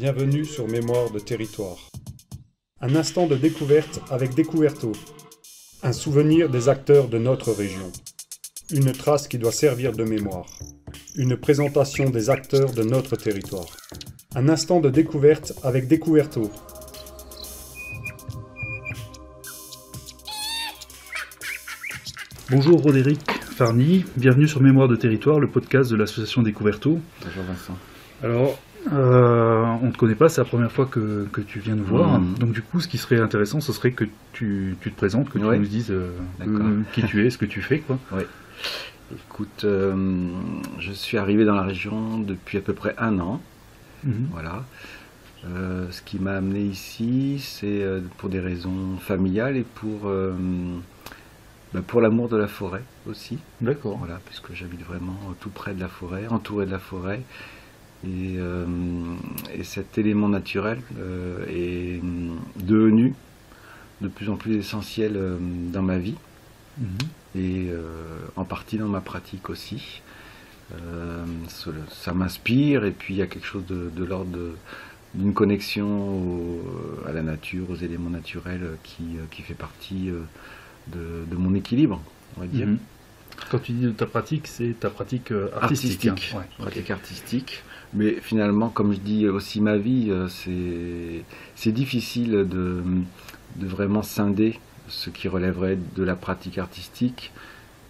[0.00, 1.76] Bienvenue sur Mémoire de territoire.
[2.80, 4.92] Un instant de découverte avec Découverto.
[5.82, 7.92] Un souvenir des acteurs de notre région.
[8.72, 10.46] Une trace qui doit servir de mémoire.
[11.16, 13.66] Une présentation des acteurs de notre territoire.
[14.34, 16.50] Un instant de découverte avec Découverto.
[22.50, 26.98] Bonjour Roderick Farny, bienvenue sur Mémoire de territoire, le podcast de l'association Découverto.
[27.22, 27.76] Bonjour Vincent.
[28.22, 28.58] Alors,
[28.92, 31.84] euh, on ne te connaît pas, c'est la première fois que, que tu viens nous
[31.84, 32.18] voir.
[32.20, 32.34] Mhm.
[32.38, 35.38] Donc du coup, ce qui serait intéressant, ce serait que tu, tu te présentes, que
[35.38, 35.58] tu Ouais.
[35.58, 36.10] nous dises euh,
[36.46, 37.80] euh, qui tu es, ce que tu fais.
[37.80, 37.98] Quoi.
[39.12, 43.40] Écoute, je suis arrivé dans la région depuis à peu près un an.
[44.04, 44.28] Mhm.
[44.32, 44.64] Voilà.
[45.90, 47.84] Ce qui m'a amené ici, c'est
[48.18, 50.10] pour des raisons familiales et pour,
[51.74, 53.38] bah, pour l'amour de la forêt aussi.
[53.60, 53.96] D'accord.
[53.98, 57.22] Voilà, puisque j'habite vraiment tout près de la forêt, entouré de la forêt.
[58.04, 58.64] Et, euh,
[59.54, 63.14] et cet élément naturel euh, est hum, devenu
[64.00, 65.36] de plus en plus essentiel euh,
[65.72, 66.16] dans ma vie.
[66.78, 66.98] Mhm.
[67.36, 67.68] et
[68.36, 70.02] en partie dans ma pratique aussi.
[71.88, 74.38] Ça, m'inspire et puis il y a quelque chose de, de l'ordre
[75.14, 76.62] d'une connexion au-
[77.06, 80.10] à la nature, aux éléments naturels qui, qui fait partie
[80.88, 82.00] de, de mon équilibre,
[82.36, 82.68] on va dire.
[82.68, 82.78] Mhm.
[83.50, 86.06] Quand tu dis de ta pratique, c'est ta pratique euh, artistique.
[86.08, 86.38] Artistique, hein.
[86.38, 86.62] Ouais, ok.
[86.64, 87.62] pratique artistique.
[87.94, 90.28] Mais finalement, comme je dis aussi ma vie, euh,
[91.56, 92.82] c'est difficile de,
[93.56, 94.58] de vraiment scinder
[94.88, 97.32] ce qui relèverait de la pratique artistique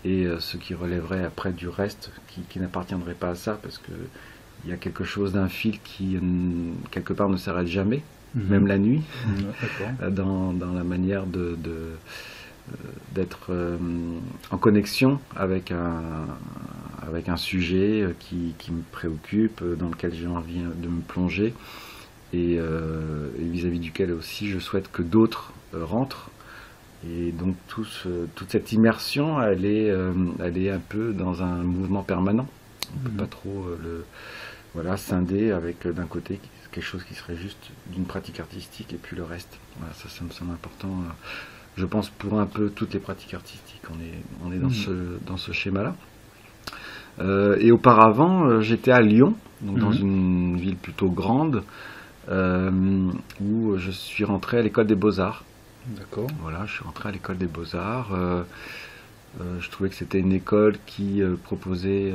[0.05, 3.77] et euh, ce qui relèverait après du reste, qui, qui n'appartiendrait pas à ça, parce
[3.78, 3.92] que
[4.64, 6.18] il y a quelque chose d'un fil qui,
[6.91, 8.02] quelque part, ne s'arrête jamais,
[8.34, 8.42] Mhm.
[8.48, 11.74] même la nuit Mhm, dans, dans la manière de, de,
[13.15, 13.77] d'être euh,
[14.51, 16.27] en connexion avec un,
[17.07, 21.01] avec un sujet euh, qui, qui me préoccupe, euh, dans lequel j'ai envie de me
[21.01, 21.55] plonger
[22.33, 26.31] et, euh, vis-à-vis duquel aussi je souhaite que d'autres euh, rentrent.
[27.09, 31.42] Et donc tout ce- toute cette immersion, elle est, euh, elle est un peu dans
[31.42, 32.47] un mouvement permanent.
[32.95, 34.05] On ne peut pas trop euh, le
[34.75, 36.39] voilà, scinder avec euh, d'un côté
[36.70, 39.59] quelque chose qui serait juste d'une pratique artistique et puis le reste.
[39.79, 40.91] Voilà, ça, ça me semble important.
[41.77, 44.75] Je pense pour un peu toutes les pratiques artistiques, on est, on est dans Mhm.
[44.75, 44.91] ce,
[45.27, 45.95] dans ce schéma-là.
[47.20, 50.01] Euh, et auparavant, euh, j'étais à Lyon, donc dans Mhm.
[50.01, 51.63] une ville plutôt grande,
[52.29, 52.70] euh,
[53.41, 55.45] où je suis rentré à l'école des beaux-arts.
[55.86, 56.29] D'accord.
[56.42, 58.11] Voilà, je suis rentré à l'école des beaux-arts.
[59.61, 62.13] je trouvais que c'était une école qui proposait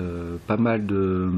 [0.48, 1.30] pas mal de,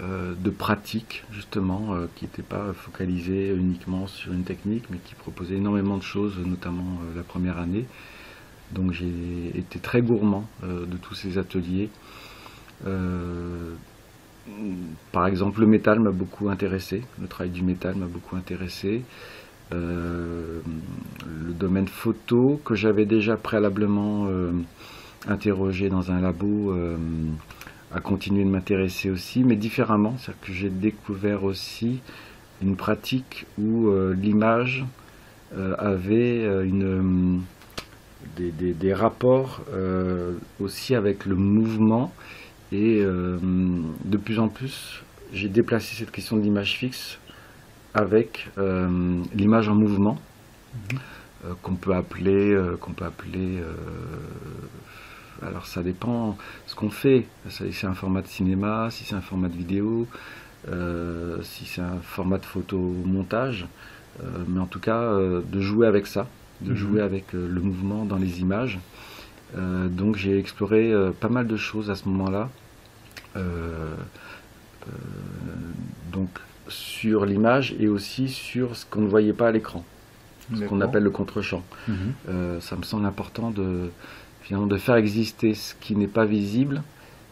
[0.00, 5.56] de pratiques, justement, euh, qui n'étaient pas focalisées uniquement sur une technique, mais qui proposait
[5.56, 7.86] énormément de choses, notamment euh, la première année.
[8.72, 11.90] Donc j'ai été très gourmand euh, de tous ces ateliers.
[12.86, 13.74] Euh,
[15.12, 19.02] par exemple, le métal m'a beaucoup intéressé, le travail du métal m'a beaucoup intéressé.
[19.72, 20.60] Euh,
[21.24, 24.52] le domaine photo que j'avais déjà préalablement euh,
[25.26, 26.74] interrogé dans un labo
[27.94, 30.16] a continué de m'intéresser aussi, mais différemment.
[30.18, 32.00] C'est-à-dire que j'ai découvert aussi
[32.62, 34.84] une pratique où euh, l'image
[35.56, 37.42] euh, avait euh, une,
[38.36, 42.12] des, des- des rapports euh, aussi avec le mouvement
[42.72, 45.02] et de plus en plus
[45.32, 47.18] j'ai déplacé cette question de l'image fixe
[47.92, 48.48] avec
[49.36, 50.18] l'image en mouvement
[51.44, 53.60] euh, qu'on peut appeler qu'on peut appeler
[55.42, 56.36] alors ça dépend
[56.66, 60.06] ce qu'on fait si c'est un format de cinéma si c'est un format de vidéo
[60.68, 63.66] euh, si c'est un format de photomontage
[64.22, 66.28] euh, mais en tout cas euh, de jouer avec ça
[66.60, 66.76] de Mhm.
[66.76, 68.78] jouer avec le mouvement dans les images
[69.56, 72.48] donc j'ai exploré pas mal de choses à ce moment-là
[76.12, 76.28] donc
[76.68, 79.84] sur l'image et aussi sur ce qu'on ne voyait pas à l'écran,
[80.54, 81.62] ce qu'on appelle le contre-champ.
[81.88, 82.60] Mhm.
[82.60, 83.90] Ça me semble important de,
[84.44, 86.82] finalement, de faire exister ce qui n'est pas visible,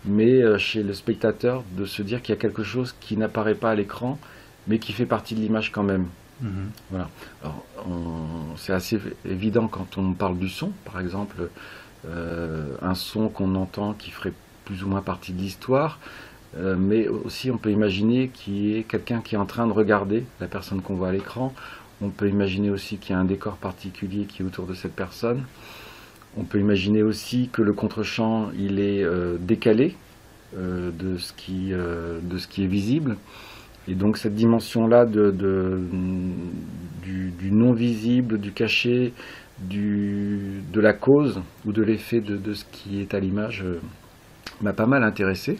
[0.04, 3.54] mais euh, chez le spectateur de se dire qu'il y a quelque chose qui n'apparaît
[3.54, 4.18] pas à l'écran,
[4.66, 6.06] mais qui fait partie de l'image quand même.
[6.92, 11.50] Alors, on- c'est assez évident quand on parle du son, par exemple,
[12.08, 14.32] euh, un son qu'on entend qui ferait
[14.64, 16.00] plus ou moins partie de l'histoire,
[16.56, 19.72] euh, mais aussi on peut imaginer qu'il y ait quelqu'un qui est en train de
[19.72, 21.54] regarder la personne qu'on voit à l'écran.
[22.00, 24.94] On peut imaginer aussi qu'il y a un décor particulier qui est autour de cette
[24.96, 25.44] personne.
[26.36, 29.96] On peut imaginer aussi que le contre-champ il est euh, décalé
[30.56, 33.16] euh, de, ce qui, euh, de ce qui est visible.
[33.86, 35.32] Et donc cette dimension-là du,
[37.02, 39.12] du non visible, du caché,
[39.68, 43.64] de la cause ou de l'effet de, de ce qui est à l'image
[44.60, 45.58] m'a pas mal intéressé.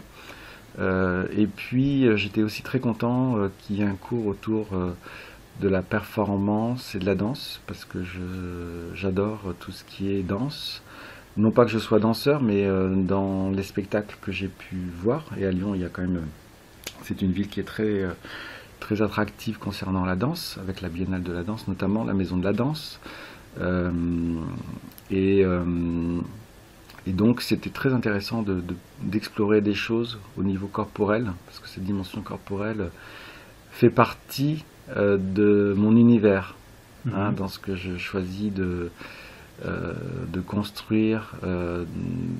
[0.79, 4.69] et puis j'étais aussi très content qu'il y ait un cours autour
[5.62, 7.99] de la performance et de la danse, parce que
[8.94, 10.82] j'adore tout ce qui est danse.
[11.38, 15.47] Non pas que je sois danseur, mais dans les spectacles que j'ai pu voir, et
[15.47, 16.26] à Lyon, il y a quand même...
[17.05, 18.05] C'est une ville qui est très
[18.82, 22.44] très attractive concernant la danse, avec la Biennale de la danse notamment, la Maison de
[22.44, 22.99] la danse.
[23.61, 23.91] Euh,
[25.11, 26.20] et, euh,
[27.06, 28.44] et, donc c'était très intéressant
[29.00, 32.91] d'explorer des choses au niveau corporel, parce que cette dimension corporelle
[33.70, 34.64] fait partie
[34.96, 36.55] euh, de mon univers,
[37.06, 37.34] hein, mhm.
[37.34, 38.90] dans ce que je choisis de,
[39.64, 41.34] de construire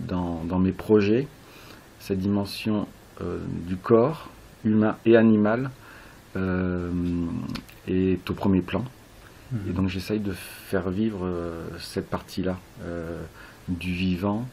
[0.09, 1.29] dans, dans, mes projets,
[2.01, 2.89] cette dimension
[3.69, 4.29] du corps
[4.65, 5.71] humain et animal
[6.37, 6.91] euh,
[7.87, 8.85] est au premier plan.
[9.51, 9.61] Mhm.
[9.69, 13.21] Et donc j'essaye de faire vivre euh, cette partie-là euh,
[13.69, 14.47] du vivant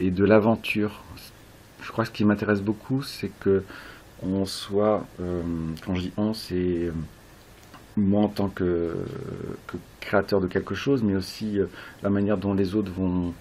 [0.00, 1.02] et de l'aventure.
[1.82, 3.62] Je crois que ce qui m'intéresse beaucoup, c'est que
[4.22, 6.90] on soit, quand je dis on, c'est
[7.96, 8.94] moi en tant que,
[10.00, 11.58] créateur de quelque chose, mais aussi
[12.02, 13.32] la manière dont les autres vont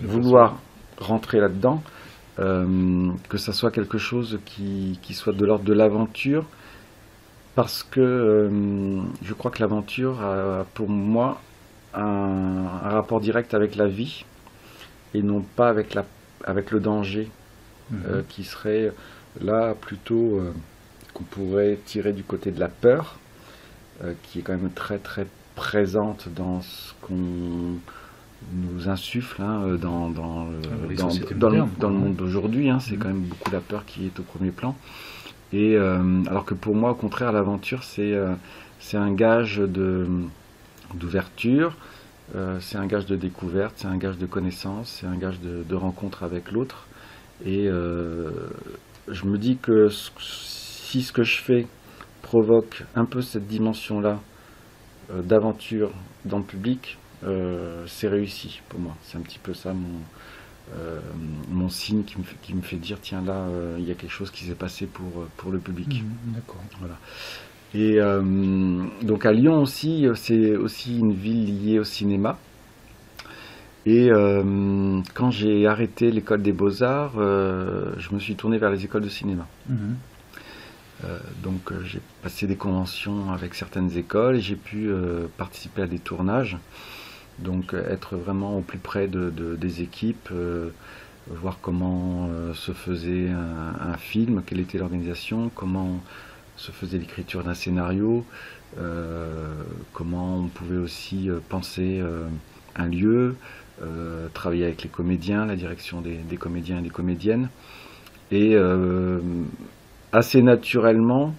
[0.00, 0.58] vouloir
[0.98, 1.82] rentrer là-dedans.
[2.38, 6.44] Euh, que ça soit quelque chose qui, soit de l'ordre de l'aventure,
[7.56, 11.40] parce que euh, je crois que l'aventure a pour moi
[11.94, 14.24] un, rapport direct avec la vie
[15.14, 16.04] et non pas avec, la,
[16.44, 17.28] avec le danger,
[17.90, 18.02] mhm.
[18.06, 18.92] euh, qui serait
[19.40, 20.40] là plutôt
[21.14, 23.18] qu'on pourrait tirer du côté de la peur,
[24.22, 25.26] qui est quand même très très
[25.58, 27.78] présente dans ce qu'on
[28.52, 30.94] nous insuffle hein, euh, dans, dans, ah,
[31.36, 32.70] dans, le, monde d'aujourd'hui.
[32.70, 32.98] Hein, c'est mm-hmm.
[32.98, 34.76] quand même beaucoup la peur qui est au premier plan.
[35.52, 38.34] Et euh, alors que pour moi, au contraire, l'aventure, c'est euh,
[38.78, 39.60] c'est un gage
[40.94, 41.76] d'ouverture,
[42.60, 45.74] c'est un gage de découverte, c'est un gage de connaissance, c'est un gage de, de
[45.74, 46.86] rencontre avec l'autre.
[47.44, 47.68] Et
[49.10, 51.66] je me dis que si ce que je fais
[52.22, 54.20] provoque un peu cette dimension-là
[55.10, 55.90] d'aventure
[56.24, 58.94] dans le public, euh, c'est réussi pour moi.
[59.02, 59.98] C'est un petit peu ça mon,
[60.76, 61.00] euh,
[61.50, 63.94] mon signe qui me, fait, qui me, fait, dire tiens là euh, il y a
[63.94, 66.02] quelque chose qui s'est passé pour, pour le public.
[66.02, 66.62] Mmh, d'accord.
[66.78, 66.96] Voilà.
[67.74, 67.98] Et
[69.02, 72.38] donc à Lyon aussi, c'est aussi une ville liée au cinéma.
[73.86, 74.10] Et
[75.14, 79.46] quand j'ai arrêté l'école des beaux-arts, je me suis tourné vers les écoles de cinéma.
[79.68, 79.94] Mmh.
[81.42, 84.90] donc j'ai passé des conventions avec certaines écoles et j'ai pu
[85.38, 86.58] participer à des tournages.
[87.38, 90.70] Donc euh, être vraiment au plus près de, des équipes, euh,
[91.28, 96.00] voir comment euh, se faisait un, film, quelle était l'organisation, comment
[96.56, 98.24] se faisait l'écriture d'un scénario,
[99.92, 102.02] comment on pouvait aussi penser
[102.74, 103.36] un lieu,
[104.34, 107.48] travailler avec les comédiens, la direction des, des comédiens et des comédiennes.
[108.30, 108.56] Et
[110.12, 111.34] assez naturellement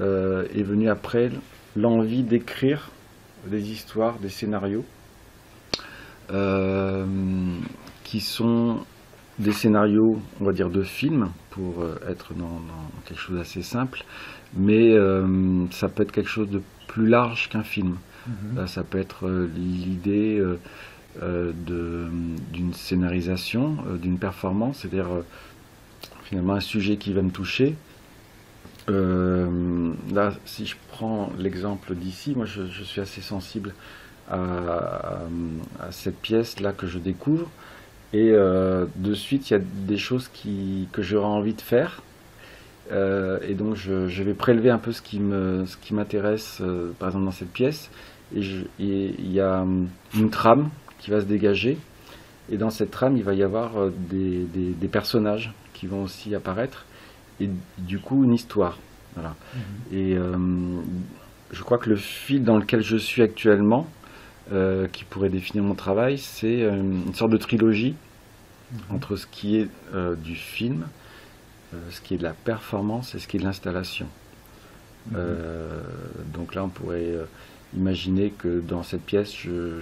[0.00, 1.30] est venue après
[1.76, 2.90] l'envie d'écrire
[3.46, 4.84] des histoires, des scénarios.
[6.32, 7.04] Euh,
[8.04, 8.80] qui sont
[9.38, 12.60] des scénarios, on va dire, de films, pour euh, être dans,
[13.04, 14.04] quelque chose d'assez simple,
[14.56, 17.96] mais euh, ça peut être quelque chose de plus large qu'un film.
[18.26, 18.66] Mhm.
[18.66, 20.38] ça peut être l'idée
[21.16, 25.08] d'une scénarisation, d'une performance, c'est-à-dire
[26.24, 27.74] finalement un sujet qui va me toucher.
[28.88, 33.74] là, si je prends l'exemple d'ici, moi je, suis assez sensible
[34.30, 35.20] à,
[35.90, 37.50] cette pièce-là que je découvre.
[38.12, 42.02] Et euh, de suite, il y a des choses qui, que j'aurais envie de faire.
[42.90, 45.20] Euh, et donc, je, vais prélever un peu ce qui
[45.92, 47.90] m'intéresse, euh, par exemple, dans cette pièce.
[48.34, 48.42] Et
[48.78, 49.64] il y a
[50.14, 51.76] une trame qui va se dégager.
[52.52, 56.84] Et dans cette trame, il va y avoir des, des, personnages qui vont aussi apparaître.
[57.40, 58.78] Et du coup, une histoire.
[59.14, 59.34] Voilà.
[59.54, 59.96] Mmh.
[59.96, 60.16] Et
[61.52, 63.86] je crois que le fil dans lequel je suis actuellement,
[64.52, 67.94] euh, qui pourrait définir mon travail, c'est euh, une sorte de trilogie
[68.72, 68.96] mhm.
[68.96, 70.86] entre ce qui est euh, du film,
[71.90, 74.08] ce qui est de la performance et ce qui est de l'installation.
[75.12, 75.18] Mhm.
[76.34, 77.14] donc là, on pourrait
[77.76, 79.80] imaginer que dans cette pièce, je,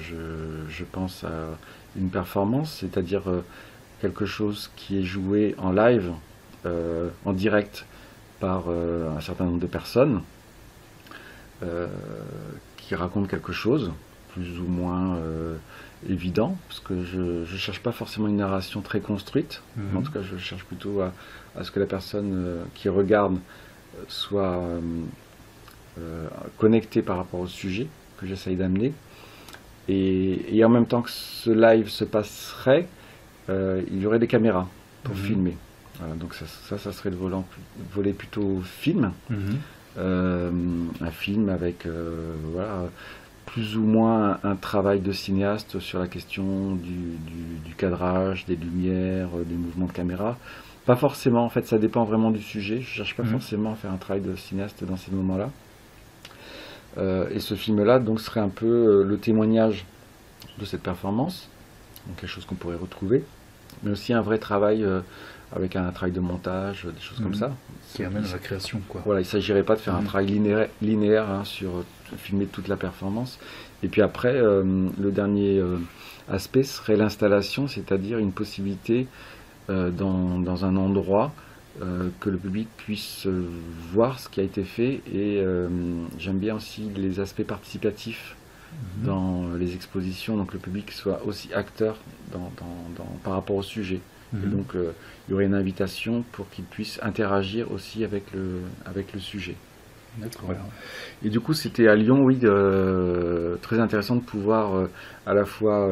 [0.69, 1.57] je, pense à
[1.97, 3.23] une performance, c'est-à-dire
[4.01, 6.13] quelque chose qui est joué en live,
[6.67, 7.87] en direct
[8.41, 10.21] par un certain nombre de personnes,
[12.77, 13.91] qui racontent quelque chose
[14.33, 15.57] plus ou moins euh,
[16.09, 19.63] évident, parce que je ne cherche pas forcément une narration très construite.
[19.77, 19.97] Mhm.
[19.97, 21.13] En tout cas, je cherche plutôt à,
[21.63, 23.39] ce que la personne euh, qui regarde
[25.99, 27.87] euh, soit connectée par rapport au sujet
[28.19, 28.93] que j'essaye d'amener.
[29.89, 32.87] Et, en même temps que ce live se passerait,
[33.49, 34.69] il y aurait des caméras
[35.03, 35.23] pour Mhm.
[35.23, 35.57] filmer.
[35.99, 37.47] Voilà, donc ça, ça, ça serait le volant,
[37.95, 39.13] volet plutôt film.
[39.31, 39.39] Mhm.
[39.97, 40.51] Euh,
[41.01, 42.85] un film avec euh, voilà,
[43.47, 48.45] plus ou moins un, un travail de cinéaste sur la question du, du- du cadrage,
[48.47, 50.37] des lumières, euh, des mouvements de caméra.
[50.85, 52.81] Pas forcément, en fait, ça dépend vraiment du sujet.
[52.83, 53.31] Je cherche pas Mhm.
[53.31, 55.51] forcément à faire un travail de cinéaste dans ces moments-là.
[56.99, 59.85] Euh, et ce film-là, donc, serait un peu euh, le témoignage
[60.59, 61.49] de cette performance,
[62.07, 63.25] donc quelque chose qu'on pourrait retrouver,
[63.83, 65.01] mais aussi un vrai travail euh,
[65.55, 67.35] avec un travail de montage, des choses comme Mhm.
[67.35, 67.51] ça.
[67.95, 69.01] Qui amène à la création, quoi.
[69.05, 70.07] Voilà, il ne s'agirait pas de faire un Mhm.
[70.07, 71.71] travail linéaire, linéaire hein, sur
[72.17, 73.39] filmer toute la performance.
[73.83, 75.79] Et puis après, euh, le dernier euh,
[76.29, 79.07] aspect serait l'installation, c'est-à-dire une possibilité
[79.71, 81.33] euh, dans, dans un endroit
[81.83, 83.45] euh, que le public puisse euh,
[83.93, 85.01] voir ce qui a été fait.
[85.13, 85.69] Et euh,
[86.19, 88.35] j'aime bien aussi les aspects participatifs
[89.01, 89.07] Mhm.
[89.07, 91.97] dans les expositions, donc le public soit aussi acteur
[92.33, 94.01] dans, dans- dans- par rapport au sujet.
[94.35, 94.51] Et Mhm.
[94.57, 99.21] donc, il y aurait une invitation pour qu'ils puissent interagir aussi avec le, avec le
[99.21, 99.55] sujet.
[100.19, 100.43] D'accord.
[100.47, 100.61] Voilà.
[101.25, 102.39] Et du coup, c'était à Lyon, oui,
[103.63, 104.89] très intéressant de pouvoir
[105.27, 105.89] à la fois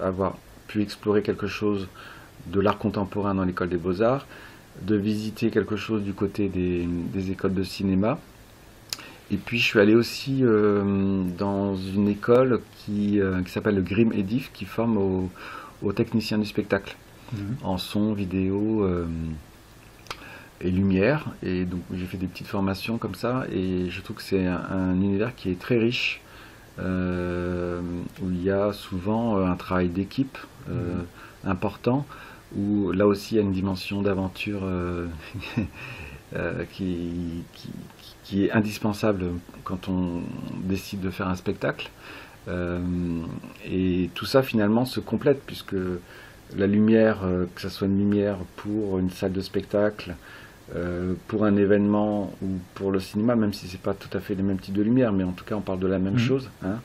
[0.00, 1.86] avoir pu explorer quelque chose
[2.52, 4.26] de l'art contemporain dans l'école des beaux-arts,
[4.82, 8.18] de visiter quelque chose du côté des, des écoles de cinéma.
[9.30, 13.82] Et puis je suis allé aussi euh, dans une école qui, euh, qui s'appelle le
[13.82, 16.96] Grim Edif, qui forme aux, techniciens du spectacle
[17.30, 17.56] Mhm.
[17.62, 19.04] en son, vidéo euh,
[20.62, 21.26] et lumière.
[21.42, 24.62] Et donc j'ai fait des petites formations comme ça et je trouve que c'est un,
[24.70, 26.22] un univers qui est très riche,
[26.78, 30.38] où il y a souvent un travail d'équipe
[30.70, 31.02] euh,
[31.44, 32.06] important,
[32.56, 35.06] où là aussi il y a une dimension d'aventure euh,
[36.36, 37.68] euh, qui, qui,
[38.24, 39.24] qui est indispensable
[39.64, 40.22] quand on
[40.64, 41.90] décide de faire un spectacle.
[42.48, 42.80] Euh,
[43.66, 45.76] et tout ça finalement se complète puisque
[46.56, 47.18] la lumière,
[47.54, 50.14] que ce soit une lumière pour une salle de spectacle,
[50.74, 54.34] euh, pour un événement ou pour le cinéma, même si c'est pas tout à fait
[54.34, 56.18] les mêmes types de lumière, mais en tout cas on parle de la même Mhm.
[56.18, 56.50] chose.
[56.64, 56.76] hein.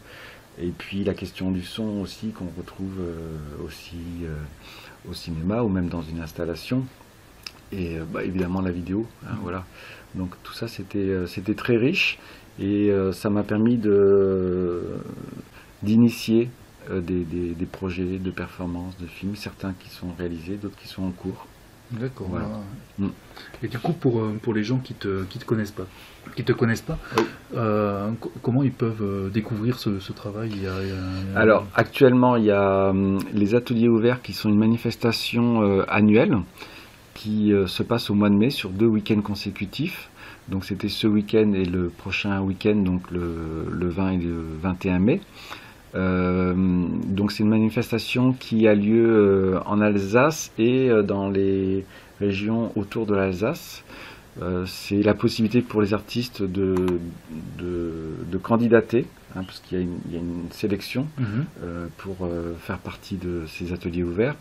[0.62, 4.28] Et puis la question du son aussi qu'on retrouve euh, aussi euh,
[5.10, 6.84] au cinéma ou même dans une installation.
[7.72, 9.66] Et euh, bah, évidemment la vidéo, hein, voilà.
[10.16, 12.20] Donc tout ça c'était euh, c'était très riche
[12.60, 14.98] et euh, ça m'a permis de
[15.84, 16.50] d'initier
[16.92, 21.04] des, des- des projets de performance, de films, certains qui sont réalisés, d'autres qui sont
[21.04, 21.48] en cours.
[21.92, 22.28] D'accord.
[22.30, 22.46] Voilà.
[22.46, 23.06] ouais.
[23.06, 23.10] Mm.
[23.64, 25.86] Et du coup, pour, euh, pour les gens qui te, qui te connaissent pas,
[26.36, 27.24] qui te connaissent pas, Oui.
[27.56, 30.52] euh, co- comment ils peuvent euh, découvrir ce, ce travail?
[30.56, 33.20] Il y a- il y a- il y a- Alors actuellement il y a hum,
[33.34, 36.38] les ateliers ouverts qui sont une manifestation euh, annuelle
[37.16, 40.10] qui euh, se passe au mois de mai sur deux week-ends consécutifs.
[40.50, 45.00] Donc c'était ce week-end et le prochain week-end, donc le, le 20 et le 21
[45.00, 45.22] mai.
[45.96, 46.54] Euh,
[47.08, 51.86] donc c'est une manifestation qui a lieu euh, en Alsace et euh, dans les
[52.20, 53.84] régions autour de l'Alsace.
[54.42, 56.74] Euh, c'est la possibilité pour les artistes de,
[57.60, 57.92] de,
[58.32, 61.46] de candidater, hein, parce qu'il y, a une- il y a une sélection Mhm.
[61.64, 64.36] euh, pour euh, faire partie de ces ateliers ouverts.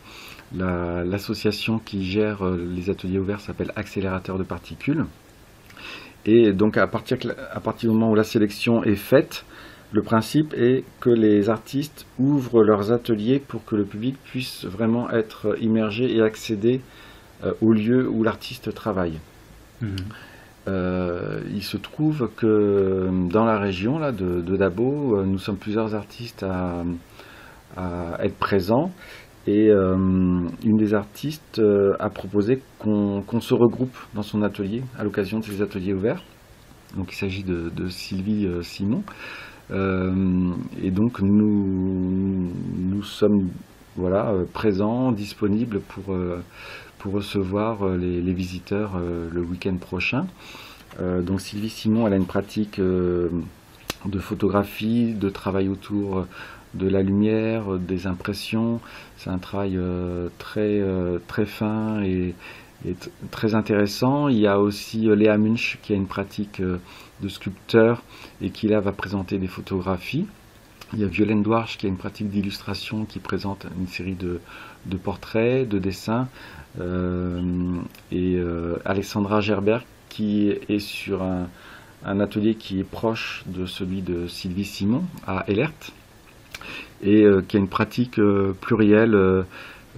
[0.57, 5.05] La- L'association qui gère les ateliers ouverts s'appelle Accélérateur de particules.
[6.25, 7.19] Et donc à partir,
[7.53, 9.45] à partir du moment où la sélection est faite,
[9.93, 15.11] le principe est que les artistes ouvrent leurs ateliers pour que le public puisse vraiment
[15.11, 16.81] être immergé et accéder
[17.45, 19.19] euh, au lieu où l'artiste travaille.
[19.83, 19.97] Mhm.
[20.69, 25.57] Euh, il se trouve que euh, dans la région là, de, de Dabo, nous sommes
[25.57, 26.85] plusieurs artistes à,
[27.77, 28.93] à être présents.
[29.49, 29.97] Et euh,
[30.65, 31.61] une des artistes
[31.99, 36.23] a proposé qu'on se regroupe dans son atelier à l'occasion de ces ateliers ouverts.
[36.97, 39.03] Donc il s'agit de, de Sylvie Simon.
[39.71, 40.53] Euh,
[40.83, 43.49] et donc nous, nous sommes
[43.97, 46.43] voilà, euh, présents, disponibles pour, euh,
[46.99, 50.27] pour recevoir les, visiteurs le week-end prochain.
[51.01, 56.27] Donc Sylvie Simon, elle a une pratique de photographie, de travail autour
[56.75, 58.81] de la lumière, des impressions.
[59.17, 59.77] C'est un travail
[60.39, 60.81] très,
[61.27, 62.37] très fin et,
[63.33, 64.29] très intéressant.
[64.29, 66.63] Il y a aussi Léa Munch qui a une pratique
[67.23, 68.03] de sculpteur
[68.41, 70.27] et qui là va présenter des photographies.
[70.93, 74.41] Il y a Violaine Douarche qui a une pratique d'illustration qui présente une série de,
[74.87, 76.29] de portraits, de dessins.
[76.81, 77.41] Euh,
[78.11, 81.49] et euh, Alexandra Gerbert qui est sur un,
[82.05, 85.93] un atelier qui est proche de celui de Sylvie Simon à Elert
[87.03, 88.21] et euh, qui a une pratique
[88.61, 89.45] plurielle.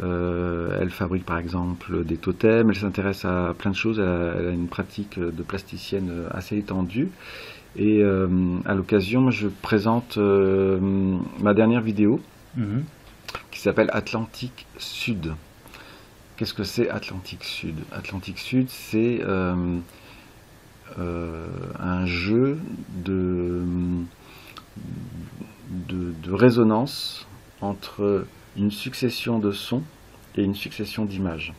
[0.02, 4.34] Euh, elle fabrique par exemple des totems, elle s'intéresse à plein de choses, elle a,
[4.38, 7.10] elle a une pratique de plasticienne euh, assez étendue.
[7.76, 8.28] Et euh,
[8.64, 10.78] à l'occasion, je présente euh,
[11.40, 12.20] ma dernière vidéo
[12.56, 12.84] Mhm.
[13.50, 15.34] qui s'appelle Atlantique Sud.
[16.36, 17.74] Qu'est-ce que c'est Atlantique Sud?
[17.90, 19.22] Atlantique Sud, c'est
[20.96, 22.58] un jeu
[23.04, 23.62] de,
[25.88, 27.26] de, résonance
[27.60, 28.24] entre
[28.56, 29.82] une succession de sons
[30.37, 31.52] et une succession d'images.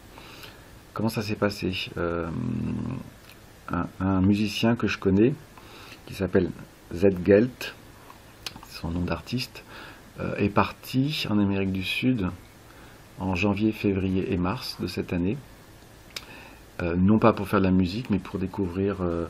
[0.93, 1.71] Comment ça s'est passé
[3.99, 5.33] un, musicien que je connais,
[6.05, 6.49] qui s'appelle
[6.93, 7.75] Zed Gelt,
[8.69, 9.63] son nom d'artiste,
[10.19, 12.27] euh, est parti en Amérique du Sud
[13.19, 15.37] en janvier, février et mars de cette année.
[16.81, 19.27] Euh, non pas pour faire de la musique, mais pour découvrir euh,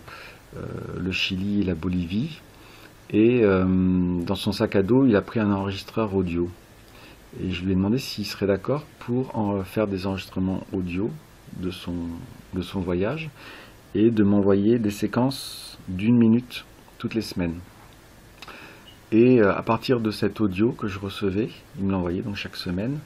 [0.98, 2.42] le Chili et la Bolivie.
[3.12, 6.50] Et dans son sac à dos, il a pris un enregistreur audio.
[7.42, 11.12] Et je lui ai demandé s'il serait d'accord pour en faire des enregistrements audio
[11.58, 13.30] de son, voyage
[13.94, 16.66] et de m'envoyer des séquences d'une minute
[16.98, 17.60] toutes les semaines.
[19.12, 22.56] Et euh, à partir de cet audio que je recevais, il me l'envoyait donc chaque
[22.56, 23.00] semaine,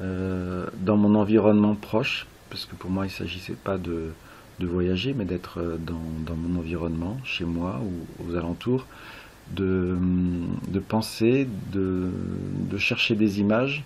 [0.00, 4.12] euh, dans mon environnement proche, parce que pour moi il ne s'agissait pas de,
[4.60, 8.86] voyager, mais d'être euh, dans, mon environnement, chez moi ou aux alentours,
[9.50, 9.96] de,
[10.88, 12.10] penser, de,
[12.78, 13.84] chercher des images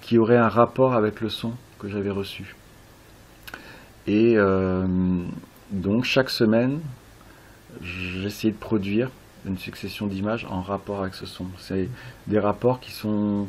[0.00, 2.54] qui auraient un rapport avec le son que j'avais reçu.
[4.06, 4.36] Et
[5.70, 6.80] donc chaque semaine,
[7.82, 9.10] j'essayais de produire
[9.46, 11.46] une succession d'images en rapport avec ce son.
[11.58, 11.88] C'est
[12.26, 13.48] des rapports qui sont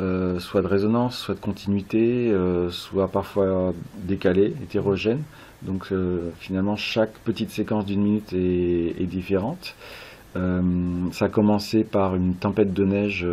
[0.00, 5.22] euh, soit de résonance, soit de continuité, euh, soit parfois décalés, hétérogènes.
[5.60, 9.74] Donc euh, finalement, chaque petite séquence d'une minute est, différente.
[10.34, 13.26] ça a commencé par une tempête de neige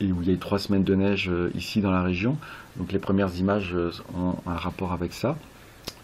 [0.00, 2.36] et où il y a eu trois semaines de neige ici dans la région.
[2.76, 3.76] Donc les premières images
[4.16, 5.36] ont un rapport avec ça.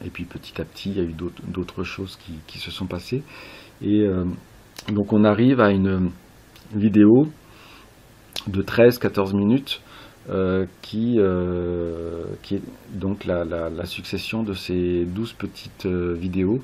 [0.05, 1.15] Et puis petit à petit, il y a eu
[1.49, 2.17] d'autres choses
[2.47, 3.23] qui, se sont passées.
[3.83, 4.07] Et
[4.93, 6.11] donc on arrive à une
[6.73, 7.27] vidéo
[8.47, 9.81] de 13-14 minutes
[10.31, 16.61] euh, qui, euh, qui est donc la, succession de ces 12 petites vidéos.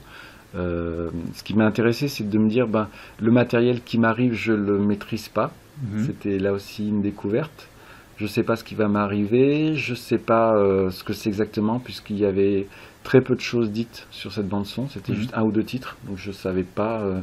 [0.55, 2.89] ce qui m'a intéressé, c'est de me dire, ben,
[3.21, 5.53] le matériel qui m'arrive, je ne le maîtrise pas.
[5.83, 6.05] Mhm.
[6.07, 7.69] C'était là aussi une découverte.
[8.17, 10.55] Je ne sais pas ce qui va m'arriver, je ne sais pas
[10.91, 12.67] ce que c'est exactement, puisqu'il y avait
[13.07, 14.89] très peu de choses dites sur cette bande son.
[14.89, 15.19] C'était mhm.
[15.19, 17.21] juste un ou deux titres, donc je ne savais pas euh,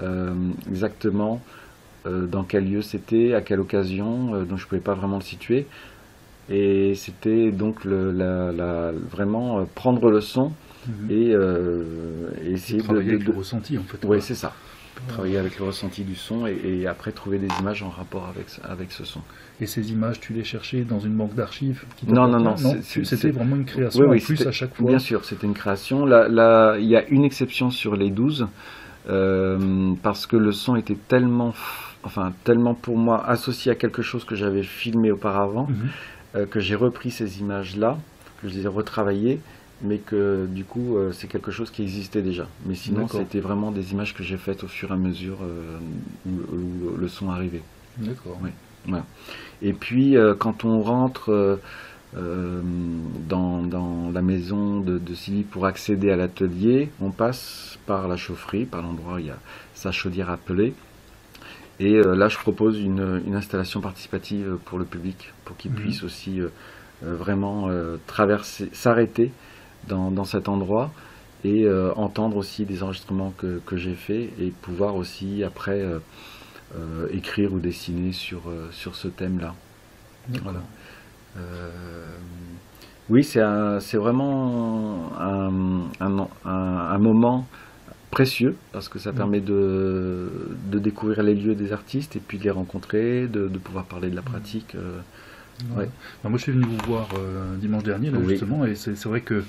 [0.00, 0.34] euh,
[0.68, 1.65] exactement euh,
[2.30, 5.66] dans quel lieu c'était, à quelle occasion, donc je ne pouvais pas vraiment le situer.
[6.48, 10.52] Et c'était donc le, la, vraiment prendre le son
[10.86, 11.10] mhm.
[11.10, 11.34] et,
[12.52, 13.98] essayer de, avec le ressenti en fait.
[14.04, 14.52] Oui, c'est ça.
[15.08, 18.92] Travailler avec le ressenti du son et, après trouver des images en rapport avec, avec
[18.92, 19.20] ce son.
[19.60, 22.56] Et ces images, tu les cherchais dans une banque d'archives Non, non, non.
[22.56, 24.86] C'était vraiment une création en plus à chaque fois.
[24.88, 26.04] Bien sûr, c'était une création.
[26.06, 28.48] Là, il y a une exception sur les 12,
[29.08, 31.52] euh, parce que le son était tellement,
[32.06, 35.88] enfin, tellement pour moi associé à quelque chose que j'avais filmé auparavant, mhm.
[36.36, 37.98] euh, que j'ai repris ces images-là,
[38.40, 39.40] que je les ai retravaillées,
[39.82, 42.46] mais que du coup, euh, c'est quelque chose qui existait déjà.
[42.64, 45.38] Mais sinon, c'était vraiment des images que j'ai faites au fur et à mesure
[46.24, 47.62] où, où, le son arrivait.
[47.98, 48.38] D'accord.
[48.42, 48.50] Oui.
[49.62, 51.56] Et puis, euh, quand on rentre euh,
[52.16, 52.60] euh,
[53.28, 58.82] dans, la maison de, Sylvie pour accéder à l'atelier, on passe par la chaufferie, par
[58.82, 59.38] l'endroit où il y a
[59.74, 60.74] sa chaudière appelée.
[61.78, 65.76] Et là, je propose une, installation participative pour le public, pour qu'il mhm.
[65.76, 66.40] puisse aussi
[67.02, 67.68] vraiment
[68.06, 69.30] traverser, s'arrêter
[69.86, 70.90] dans, cet endroit
[71.44, 75.84] et entendre aussi des enregistrements que, que j'ai faits et pouvoir aussi après
[76.74, 79.54] euh, écrire ou dessiner sur, euh, sur ce thème-là.
[80.42, 80.58] Voilà.
[81.36, 81.70] Euh,
[83.08, 87.46] oui, c'est vraiment un, un, un, moment
[88.16, 89.14] précieux parce que ça mm.
[89.14, 90.30] permet de,
[90.72, 94.08] de, découvrir les lieux des artistes et puis de les rencontrer, de, de pouvoir parler
[94.08, 94.74] de la pratique.
[95.76, 95.88] Ouais.
[96.24, 97.08] moi, je suis venu vous voir
[97.58, 99.42] dimanche dernier, là, justement, et c'est vrai que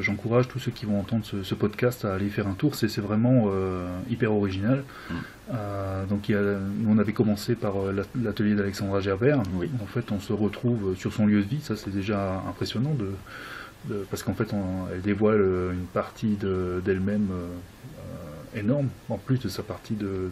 [0.00, 2.74] j'encourage tous ceux qui vont entendre ce, podcast à aller faire un tour.
[2.74, 4.82] C'est vraiment euh, hyper original.
[5.10, 5.14] Mm.
[5.54, 9.40] Euh, donc, nous, on avait commencé par euh, l'atelier d'Alexandra Gerbert.
[9.82, 11.60] En fait, on se retrouve sur son lieu de vie.
[11.60, 13.10] Ça, c'est déjà impressionnant de,
[14.10, 14.48] parce qu'en fait,
[14.92, 15.40] elle dévoile
[15.72, 16.36] une partie
[16.84, 17.28] d'elle-même
[18.54, 20.30] énorme, en plus de sa partie de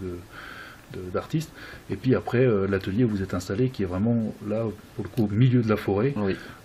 [1.13, 1.51] d'artistes.
[1.91, 5.11] Et puis après, euh, l'atelier où vous êtes installé, qui est vraiment là, pour le
[5.11, 6.15] coup, au milieu de la forêt.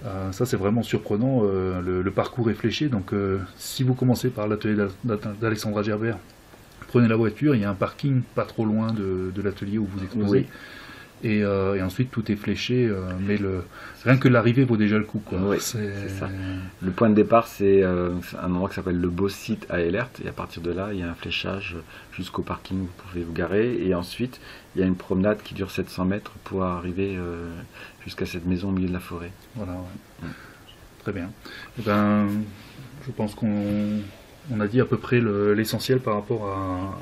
[0.06, 1.42] Euh, ça, c'est vraiment surprenant.
[1.44, 2.88] Euh, le, parcours est fléché.
[2.88, 3.12] Donc,
[3.58, 4.86] si vous commencez par l'atelier
[5.42, 6.18] d'Alexandra Gerbert,
[6.88, 7.56] prenez la voiture.
[7.56, 10.48] Il y a un parking pas trop loin de, l'atelier où vous exposez.
[11.24, 11.46] Et,
[11.82, 13.64] ensuite tout est fléché, mais le,
[14.04, 15.22] rien que l'arrivée vaut déjà le coup.
[15.24, 15.40] Quoi.
[15.42, 16.30] Oui, c'est ça.
[16.82, 20.28] Le point de départ, c'est un endroit qui s'appelle le beau site à Elert, et
[20.28, 21.78] à partir de là, il y a un fléchage
[22.12, 24.42] jusqu'au parking où vous pouvez vous garer, et ensuite,
[24.76, 27.18] il y a une promenade qui dure 700 mètres pour arriver
[28.04, 29.32] jusqu'à cette maison au milieu de la forêt.
[29.56, 29.74] Voilà,
[30.22, 30.28] mm.
[31.04, 31.30] Très bien.
[31.78, 32.28] Eh ben,
[33.06, 34.00] je pense qu'on
[34.58, 35.22] a dit à peu près
[35.54, 36.98] l'essentiel par rapport à,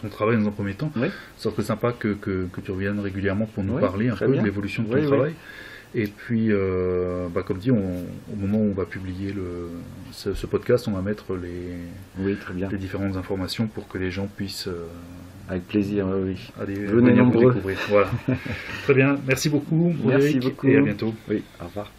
[0.00, 0.90] ton travail dans un premier temps.
[0.96, 1.08] Oui.
[1.36, 4.82] Ça serait sympa que, que, tu reviennes régulièrement pour nous parler un peu de l'évolution
[4.82, 5.34] de ton travail.
[5.94, 7.76] Et puis, euh, bah, comme dit, au
[8.36, 9.70] moment où on va publier le,
[10.12, 12.68] ce, podcast, on va mettre les, très bien.
[12.68, 14.68] les différentes informations pour que les gens puissent.
[14.68, 14.86] Euh,
[15.48, 16.36] avec plaisir, oui.
[16.60, 17.52] Aller, Venez nombreux.
[17.52, 17.78] Découvrir.
[17.88, 18.10] Voilà.
[18.82, 19.16] très bien.
[19.26, 19.94] Merci beaucoup.
[20.04, 20.66] Merci beaucoup.
[20.66, 21.14] Et à bientôt.
[21.30, 21.90] Oui, au revoir.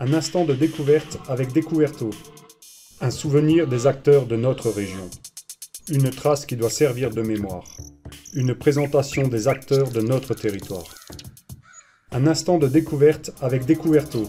[0.00, 2.10] Un instant de découverte avec Découverto.
[3.00, 5.08] Un souvenir des acteurs de notre région.
[5.88, 7.62] Une trace qui doit servir de mémoire.
[8.34, 10.96] Une présentation des acteurs de notre territoire.
[12.10, 14.28] Un instant de découverte avec Découverto.